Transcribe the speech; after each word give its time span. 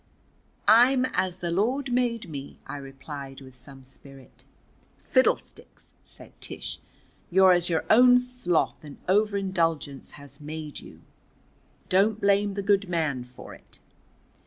"I'm 0.67 1.05
as 1.13 1.37
the 1.45 1.51
Lord 1.51 1.93
made 1.93 2.27
me," 2.27 2.57
I 2.65 2.77
replied 2.77 3.39
with 3.39 3.55
some 3.55 3.85
spirit. 3.85 4.43
"Fiddlesticks!" 4.97 5.93
said 6.01 6.33
Tish. 6.41 6.79
"You're 7.29 7.51
as 7.51 7.69
your 7.69 7.85
own 7.87 8.17
sloth 8.17 8.83
and 8.83 8.97
overindulgence 9.07 10.13
has 10.13 10.41
made 10.41 10.79
you. 10.79 11.01
Don't 11.87 12.19
blame 12.19 12.55
the 12.55 12.63
Good 12.63 12.89
Man 12.89 13.23
for 13.23 13.53
it." 13.53 13.77